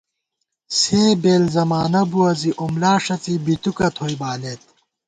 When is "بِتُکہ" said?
3.45-3.87